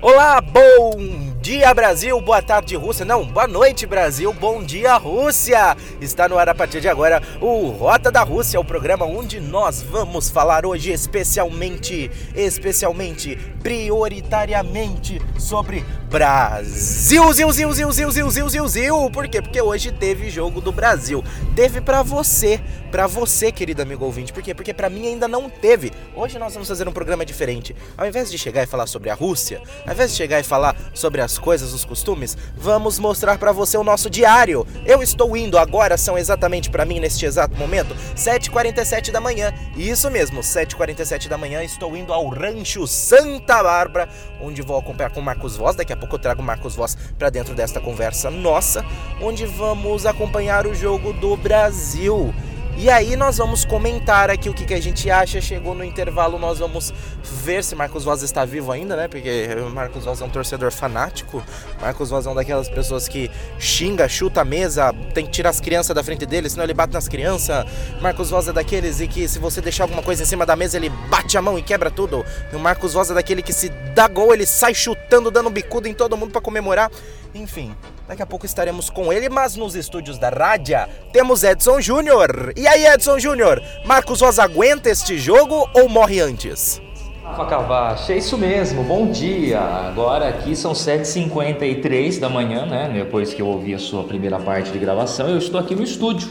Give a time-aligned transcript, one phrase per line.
[0.00, 5.74] Olá, bom dia Brasil, boa tarde Rússia, não, boa noite Brasil, bom dia Rússia!
[5.98, 9.80] Está no ar a partir de agora o Rota da Rússia, o programa onde nós
[9.80, 18.68] vamos falar hoje especialmente, especialmente, prioritariamente sobre Brasil, zil, zil, zil, zil, zil, zil, zil,
[18.68, 19.10] zil.
[19.10, 19.42] Por quê?
[19.42, 21.22] Porque hoje teve jogo do Brasil.
[21.54, 22.58] Teve pra você,
[22.90, 24.32] pra você, querido amigo ouvinte.
[24.32, 24.54] Por quê?
[24.54, 25.92] Porque pra mim ainda não teve.
[26.16, 27.76] Hoje nós vamos fazer um programa diferente.
[27.96, 30.74] Ao invés de chegar e falar sobre a Rússia, ao invés de chegar e falar
[30.94, 34.66] sobre as coisas, os costumes, vamos mostrar pra você o nosso diário.
[34.84, 39.52] Eu estou indo agora, são exatamente pra mim neste exato momento, 7h47 da manhã.
[39.76, 44.08] Isso mesmo, 7h47 da manhã, estou indo ao Rancho Santa Bárbara,
[44.40, 46.96] onde vou acompanhar com o Marcos Voz daqui a pouco eu trago o Marcos Voz
[47.18, 48.84] para dentro desta conversa nossa,
[49.20, 52.34] onde vamos acompanhar o jogo do Brasil.
[52.80, 55.40] E aí nós vamos comentar aqui o que, que a gente acha.
[55.40, 59.08] Chegou no intervalo, nós vamos ver se Marcos Voz está vivo ainda, né?
[59.08, 61.42] Porque Marcos Voz é um torcedor fanático.
[61.80, 65.60] Marcos Voz é uma daquelas pessoas que xinga, chuta a mesa, tem que tirar as
[65.60, 67.66] crianças da frente dele, senão ele bate nas crianças.
[68.00, 70.76] Marcos Voz é daqueles e que se você deixar alguma coisa em cima da mesa,
[70.76, 72.24] ele bate a mão e quebra tudo.
[72.52, 75.88] E o Marcos Voz é daquele que se dá gol, ele sai chutando, dando bicudo
[75.88, 76.92] em todo mundo para comemorar.
[77.34, 77.74] Enfim,
[78.08, 82.54] daqui a pouco estaremos com ele, mas nos estúdios da Rádia temos Edson Júnior.
[82.56, 86.80] E aí, Edson Júnior, Marcos Voz aguenta este jogo ou morre antes?
[87.22, 89.60] Rafa Cavacho, é isso mesmo, bom dia.
[89.60, 92.90] Agora aqui são 7h53 da manhã, né?
[92.90, 96.30] Depois que eu ouvi a sua primeira parte de gravação, eu estou aqui no estúdio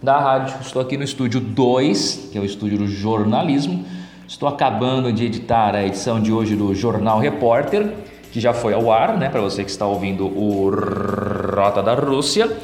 [0.00, 0.56] da rádio.
[0.60, 3.84] Estou aqui no estúdio 2, que é o estúdio do jornalismo.
[4.28, 7.92] Estou acabando de editar a edição de hoje do Jornal Repórter
[8.36, 10.70] que já foi ao ar, né, para você que está ouvindo o
[11.56, 12.54] Rota da Rússia.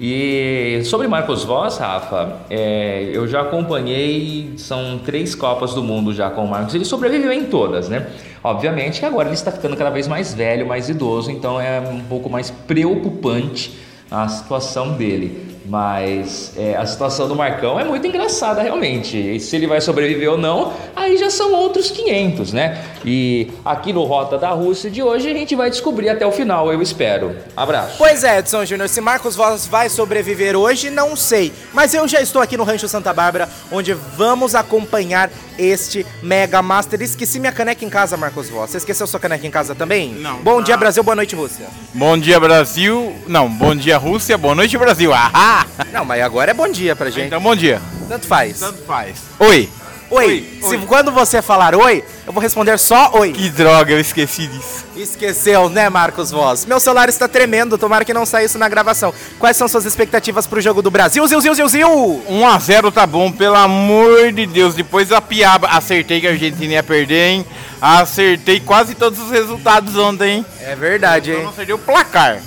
[0.00, 6.30] E sobre Marcos Voss, Rafa, é, eu já acompanhei, são três Copas do Mundo já
[6.30, 8.08] com o Marcos, ele sobreviveu em todas, né?
[8.42, 12.00] Obviamente que agora ele está ficando cada vez mais velho, mais idoso, então é um
[12.00, 13.78] pouco mais preocupante
[14.10, 15.49] a situação dele.
[15.66, 19.16] Mas é, a situação do Marcão é muito engraçada realmente.
[19.16, 22.82] E se ele vai sobreviver ou não, aí já são outros 500, né?
[23.04, 26.72] E aqui no Rota da Rússia de hoje a gente vai descobrir até o final,
[26.72, 27.36] eu espero.
[27.56, 27.94] Abraço.
[27.98, 31.52] Pois é, Edson Júnior, se Marcos Voz vai sobreviver hoje, não sei.
[31.72, 37.00] Mas eu já estou aqui no Rancho Santa Bárbara, onde vamos acompanhar este Mega Master.
[37.02, 38.70] Esqueci minha caneca em casa, Marcos Voss.
[38.70, 40.14] Você esqueceu sua caneca em casa também?
[40.14, 40.38] Não.
[40.38, 40.78] Bom dia, Ah.
[40.78, 41.02] Brasil.
[41.02, 41.66] Boa noite, Rússia.
[41.94, 43.14] Bom dia, Brasil.
[43.26, 44.36] Não, bom dia, Rússia.
[44.38, 45.12] Boa noite, Brasil.
[45.12, 45.59] Ahá!
[45.92, 47.26] Não, mas agora é bom dia pra gente.
[47.26, 47.80] Então, bom dia.
[48.08, 48.58] Tanto faz.
[48.60, 49.16] Tanto faz.
[49.38, 49.68] Oi.
[50.10, 50.24] Oi.
[50.24, 50.86] Oi, Se oi.
[50.88, 53.32] quando você falar oi, eu vou responder só oi.
[53.32, 54.84] Que droga, eu esqueci disso.
[54.96, 56.66] Esqueceu, né, Marcos Voz?
[56.66, 59.14] Meu celular está tremendo, tomara que não saia isso na gravação.
[59.38, 61.24] Quais são suas expectativas pro jogo do Brasil?
[61.28, 62.22] Zil, zil, zil, zil!
[62.28, 64.74] 1x0 tá bom, pelo amor de Deus.
[64.74, 67.46] Depois da piaba, acertei que a Argentina ia perder, hein?
[67.80, 70.46] Acertei quase todos os resultados ontem, hein?
[70.60, 71.44] É verdade, Só hein?
[71.44, 72.40] não acertei o placar.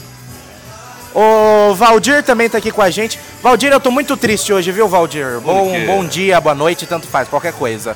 [1.14, 3.20] O Valdir também tá aqui com a gente.
[3.42, 5.40] Valdir, eu tô muito triste hoje, viu, Valdir?
[5.40, 7.96] Bom, bom dia, boa noite, tanto faz, qualquer coisa.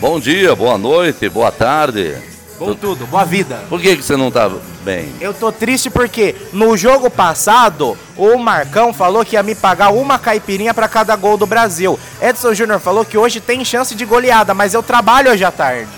[0.00, 2.16] Bom dia, boa noite, boa tarde.
[2.58, 3.60] Bom tudo, boa vida.
[3.68, 4.48] Por que, que você não tá
[4.84, 5.12] bem?
[5.20, 10.16] Eu tô triste porque no jogo passado o Marcão falou que ia me pagar uma
[10.16, 11.98] caipirinha pra cada gol do Brasil.
[12.20, 15.88] Edson Júnior falou que hoje tem chance de goleada, mas eu trabalho hoje à tarde.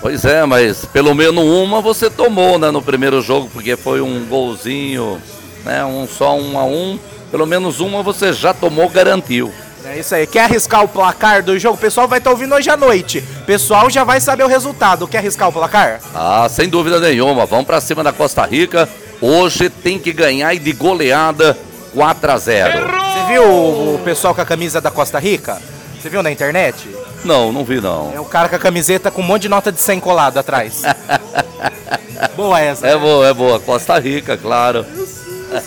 [0.00, 4.24] Pois é, mas pelo menos uma você tomou, né, no primeiro jogo, porque foi um
[4.26, 5.20] golzinho,
[5.64, 6.98] né, um só um a um.
[7.30, 9.52] Pelo menos uma você já tomou, garantiu.
[9.84, 10.26] É isso aí.
[10.26, 11.76] Quer arriscar o placar do jogo?
[11.76, 13.24] O pessoal vai estar ouvindo hoje à noite.
[13.42, 15.06] O pessoal já vai saber o resultado.
[15.08, 16.00] Quer arriscar o placar?
[16.14, 17.46] Ah, sem dúvida nenhuma.
[17.46, 18.88] Vamos pra cima da Costa Rica.
[19.20, 21.56] Hoje tem que ganhar e de goleada
[21.94, 22.80] 4 a 0.
[22.80, 25.60] Você viu o pessoal com a camisa da Costa Rica?
[26.00, 26.88] Você viu na internet?
[27.24, 28.12] Não, não vi não.
[28.14, 30.82] É o cara com a camiseta com um monte de nota de 100 colado atrás.
[32.36, 32.86] Boa essa.
[32.86, 33.60] É boa, é boa.
[33.60, 34.84] Costa Rica, claro.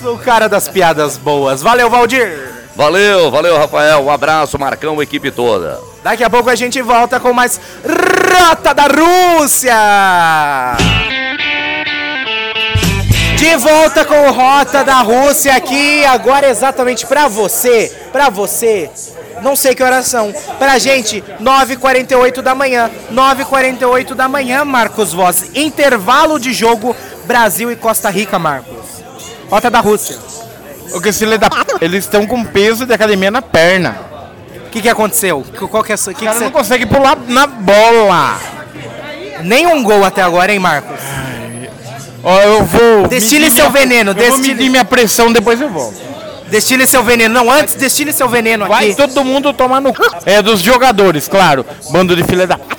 [0.02, 1.62] Sou o cara das piadas boas.
[1.62, 2.52] Valeu, Valdir!
[2.76, 4.06] Valeu, valeu, Rafael.
[4.06, 5.80] Um abraço, Marcão, equipe toda.
[6.04, 9.76] Daqui a pouco a gente volta com mais Rota da Rússia!
[13.38, 18.90] De volta com Rota da Rússia aqui, agora exatamente pra você, pra você.
[19.42, 20.32] Não sei que horas são.
[20.60, 22.90] Pra gente, 9h48 da manhã.
[23.12, 25.50] 9h48 da manhã, Marcos Voz.
[25.56, 26.96] Intervalo de jogo
[27.26, 28.81] Brasil e Costa Rica, Marcos?
[29.52, 30.18] Rota da Rússia.
[30.94, 31.58] O que se lê da p...
[31.82, 33.98] Eles estão com peso de academia na perna.
[34.68, 35.44] O que, que aconteceu?
[35.58, 37.46] Que- Qual que é a sua- O que que cara você- não consegue pular na
[37.46, 38.40] bola.
[39.44, 41.00] Nenhum gol até agora, hein, Marcos?
[42.24, 43.08] Ó, eu vou.
[43.08, 46.00] Destile seu minha- veneno, Eu vou destile- medir minha pressão, depois eu volto.
[46.48, 47.34] Destile seu veneno.
[47.34, 48.96] Não, antes, destile seu veneno Vai aqui.
[48.98, 49.90] todo mundo tomar no.
[49.90, 51.66] c- É dos jogadores, claro.
[51.90, 52.58] Bando de filha da.
[52.58, 52.71] p.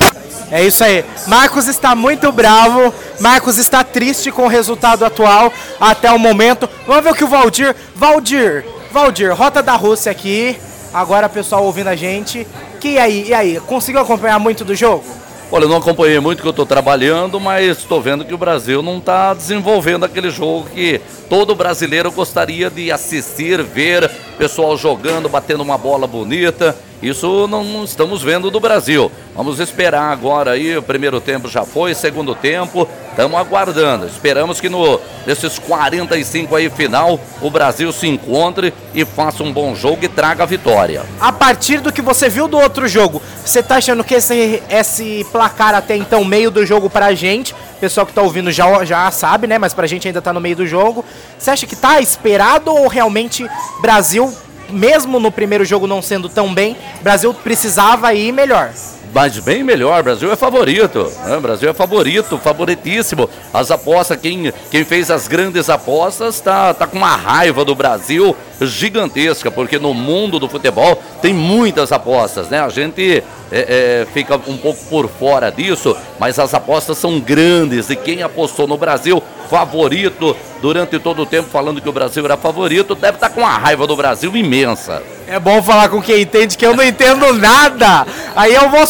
[0.53, 1.03] É isso aí.
[1.27, 2.93] Marcos está muito bravo.
[3.19, 5.51] Marcos está triste com o resultado atual
[5.81, 6.69] até o momento.
[6.87, 7.75] Vamos ver o que o Valdir.
[7.97, 8.63] Valdir,
[8.93, 10.59] Valdir, rota da Rússia aqui.
[10.93, 12.47] Agora pessoal ouvindo a gente.
[12.79, 13.61] Que aí, e aí?
[13.61, 15.03] Conseguiu acompanhar muito do jogo?
[15.51, 18.83] Olha, eu não acompanhei muito que eu estou trabalhando, mas estou vendo que o Brasil
[18.83, 21.01] não está desenvolvendo aquele jogo que
[21.31, 26.77] todo brasileiro gostaria de assistir, ver pessoal jogando, batendo uma bola bonita.
[27.03, 29.11] Isso não, estamos vendo do Brasil.
[29.35, 30.77] Vamos esperar agora aí.
[30.77, 34.07] O primeiro tempo já foi, segundo tempo, estamos aguardando.
[34.07, 39.75] Esperamos que no nesses 45 aí final o Brasil se encontre e faça um bom
[39.75, 41.03] jogo e traga a vitória.
[41.21, 45.27] A partir do que você viu do outro jogo, você tá achando que esse, esse
[45.33, 49.49] placar até então, meio do jogo pra gente, pessoal que tá ouvindo já, já sabe,
[49.49, 49.59] né?
[49.59, 51.05] Mas pra gente ainda tá no meio do jogo.
[51.37, 53.45] Você acha que tá esperado ou realmente
[53.81, 54.33] Brasil,
[54.73, 58.73] mesmo no primeiro jogo não sendo tão bem, Brasil precisava ir melhor?
[59.15, 61.13] Mas bem melhor, o Brasil é favorito.
[61.25, 61.37] Né?
[61.37, 63.29] O Brasil é favorito, favoritíssimo.
[63.53, 68.35] As apostas, quem, quem fez as grandes apostas tá, tá com uma raiva do Brasil
[68.61, 72.61] gigantesca, porque no mundo do futebol tem muitas apostas, né?
[72.61, 73.23] A gente
[73.53, 78.23] é, é, fica um pouco por fora disso, mas as apostas são grandes e quem
[78.23, 83.19] apostou no Brasil favorito durante todo o tempo falando que o Brasil era favorito, deve
[83.19, 85.03] estar com uma raiva do Brasil imensa.
[85.29, 88.07] É bom falar com quem entende que eu não entendo nada.
[88.35, 88.87] Aí eu vou,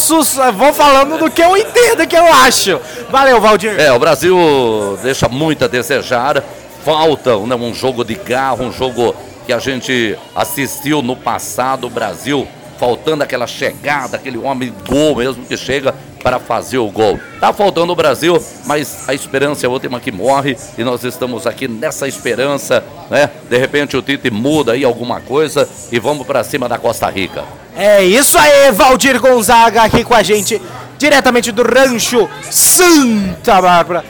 [0.52, 2.80] vou falando do que eu entendo, que eu acho.
[3.10, 3.78] Valeu, Valdir.
[3.80, 6.42] É, o Brasil deixa muito a desejar.
[6.84, 9.14] Falta né, um jogo de garra, um jogo
[9.46, 11.86] que a gente assistiu no passado.
[11.86, 12.46] O Brasil
[12.82, 17.16] faltando aquela chegada, aquele homem gol mesmo que chega para fazer o gol.
[17.38, 21.46] Tá faltando o Brasil, mas a esperança é a última que morre e nós estamos
[21.46, 23.30] aqui nessa esperança, né?
[23.48, 27.44] De repente o Tite muda aí alguma coisa e vamos para cima da Costa Rica.
[27.76, 30.60] É isso aí, Valdir Gonzaga aqui com a gente,
[30.98, 34.04] diretamente do Rancho Santa Bárbara.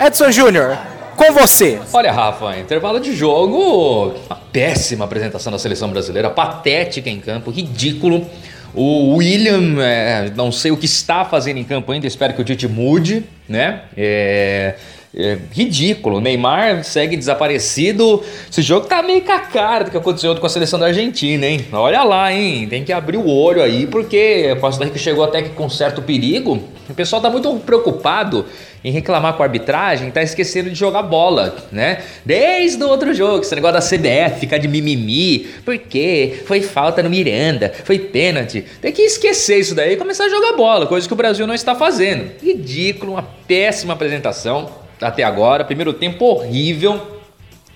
[0.00, 0.76] Edson Júnior,
[1.16, 1.80] com você.
[1.92, 8.26] Olha, Rafa, intervalo de jogo, uma péssima apresentação da seleção brasileira, patética em campo, ridículo.
[8.74, 12.44] O William, é, não sei o que está fazendo em campo ainda, espero que o
[12.44, 13.82] Tite mude, né?
[13.96, 14.74] É,
[15.16, 16.18] é ridículo.
[16.18, 18.22] O Neymar segue desaparecido.
[18.50, 21.46] Esse jogo tá meio com a cara do que aconteceu com a seleção da Argentina,
[21.46, 21.64] hein?
[21.72, 22.66] Olha lá, hein?
[22.68, 26.02] Tem que abrir o olho aí, porque a Costa Rica chegou até que com certo
[26.02, 26.62] perigo.
[26.88, 28.44] O pessoal tá muito preocupado
[28.84, 32.02] em reclamar com a arbitragem, tá esquecendo de jogar bola, né?
[32.24, 37.10] Desde o outro jogo, esse negócio da CBF ficar de mimimi, porque foi falta no
[37.10, 38.64] Miranda, foi pênalti.
[38.80, 41.54] Tem que esquecer isso daí e começar a jogar bola, coisa que o Brasil não
[41.54, 42.30] está fazendo.
[42.40, 47.00] Ridículo, uma péssima apresentação até agora, primeiro tempo horrível,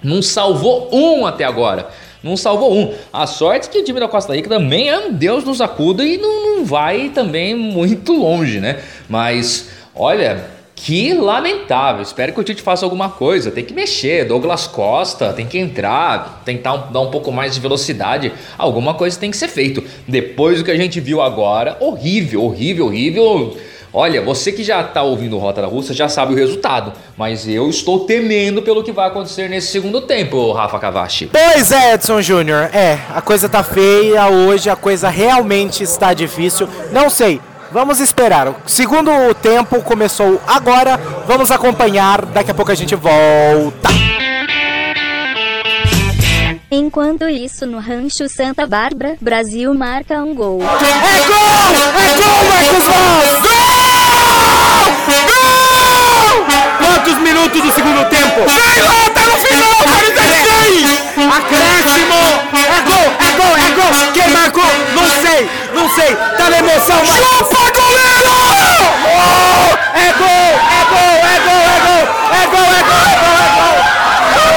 [0.03, 1.89] não salvou um até agora.
[2.23, 2.93] Não salvou um.
[3.13, 6.19] A sorte é que o time da Costa Rica também um Deus nos acuda e
[6.19, 8.79] não, não vai também muito longe, né?
[9.09, 10.45] Mas, olha,
[10.77, 12.03] que lamentável.
[12.03, 13.51] Espero que o Tite faça alguma coisa.
[13.51, 14.27] Tem que mexer.
[14.27, 18.33] Douglas Costa tem que entrar, tentar um- dar um pouco mais de velocidade.
[18.59, 19.83] Alguma coisa tem que ser feito.
[20.07, 23.57] Depois do que a gente viu agora, horrível, horrível, horrível.
[23.93, 27.49] Olha, você que já tá ouvindo o Rota da Rússia já sabe o resultado, mas
[27.49, 31.27] eu estou temendo pelo que vai acontecer nesse segundo tempo, Rafa Cavachi.
[31.27, 32.71] Pois é, Edson Júnior.
[32.73, 36.69] É, a coisa tá feia hoje, a coisa realmente está difícil.
[36.93, 37.41] Não sei.
[37.73, 38.49] Vamos esperar.
[38.49, 40.97] O segundo tempo começou agora.
[41.27, 42.27] Vamos acompanhar.
[42.27, 43.89] Daqui a pouco a gente volta.
[46.71, 50.61] Enquanto isso, no Rancho Santa Bárbara, Brasil marca um gol.
[50.63, 51.71] É gol!
[52.01, 53.50] É gol, Marcos Vaz!
[55.07, 56.47] Gol!
[56.79, 58.49] Quantos minutos do segundo tempo?
[58.49, 61.01] Sei lá, tá no final, 46!
[61.39, 62.21] Acréscimo!
[62.53, 63.93] É gol, é gol, é gol!
[64.13, 64.71] Quem marcou?
[64.95, 66.17] Não sei, não sei.
[66.37, 67.17] Tá na emoção, mas...
[67.17, 68.35] Chupa, goleiro!
[69.93, 72.05] É gol, é gol, é gol, é gol!
[72.33, 73.51] É gol, é gol, é gol, é
[74.35, 74.55] gol!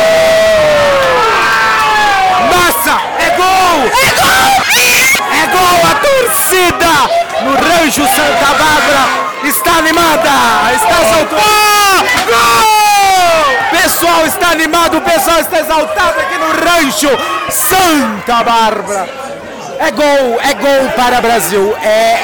[2.52, 2.96] Massa!
[3.20, 3.78] É gol!
[3.88, 4.54] É gol!
[5.32, 5.76] É gol!
[5.90, 6.94] A torcida
[7.44, 9.06] no Rancho Santa Bárbara
[9.44, 10.34] está animada!
[10.76, 11.42] Está exaltada!
[12.26, 12.74] Gol!
[13.72, 17.10] Pessoal está animado, o pessoal está exaltado aqui no Rancho
[17.50, 19.10] Santa Bárbara!
[19.80, 21.76] É gol, é gol para o Brasil!
[21.82, 22.20] É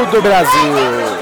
[0.00, 1.21] gol do Brasil!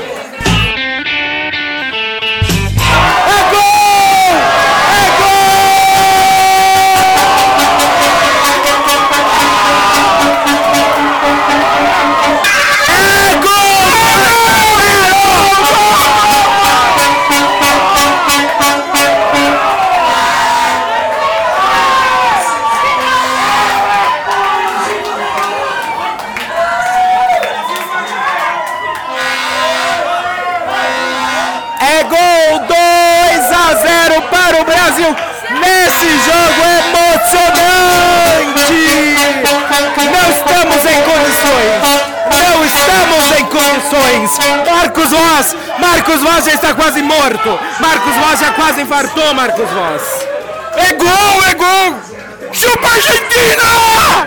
[33.71, 35.17] A 0 para o Brasil
[35.61, 38.01] nesse jogo emocionante.
[40.11, 41.79] Não estamos em condições.
[42.33, 44.39] Não estamos em condições.
[44.75, 47.61] Marcos Voz, Marcos Voz já está quase morto.
[47.79, 50.03] Marcos Voz já quase infartou, Marcos Voz.
[50.77, 52.01] É gol, é gol.
[52.53, 54.27] Chupa Argentina!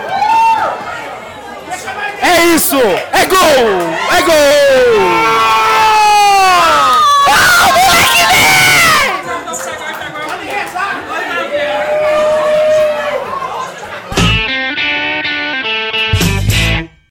[2.21, 2.77] É isso!
[2.77, 3.93] É gol!
[4.17, 5.23] É gol!